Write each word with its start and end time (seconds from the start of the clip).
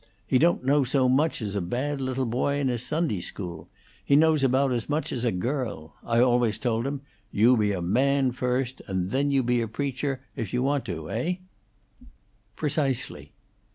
He 0.25 0.39
don't 0.39 0.65
know 0.65 0.83
so 0.83 1.07
much 1.07 1.43
as 1.43 1.53
a 1.55 1.61
bad 1.61 2.01
little 2.01 2.25
boy 2.25 2.57
in 2.57 2.69
his 2.69 2.83
Sunday 2.83 3.21
school; 3.21 3.69
he 4.03 4.15
knows 4.15 4.43
about 4.43 4.71
as 4.71 4.89
much 4.89 5.11
as 5.11 5.23
a 5.23 5.31
girl. 5.31 5.93
I 6.03 6.19
always 6.19 6.57
told 6.57 6.87
him, 6.87 7.01
You 7.31 7.55
be 7.55 7.71
a 7.71 7.83
man 7.83 8.31
first, 8.31 8.81
and 8.87 9.11
then 9.11 9.29
you 9.29 9.43
be 9.43 9.61
a 9.61 9.67
preacher, 9.67 10.21
if 10.35 10.53
you 10.55 10.63
want 10.63 10.85
to. 10.85 11.09
Heigh?" 11.09 11.41
"Precisely." 12.55 13.31